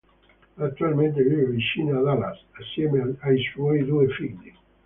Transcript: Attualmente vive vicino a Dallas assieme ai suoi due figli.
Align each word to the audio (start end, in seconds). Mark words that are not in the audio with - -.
Attualmente 0.55 1.21
vive 1.21 1.45
vicino 1.45 1.99
a 1.99 2.01
Dallas 2.01 2.43
assieme 2.59 3.17
ai 3.19 3.37
suoi 3.53 3.85
due 3.85 4.09
figli. 4.09 4.51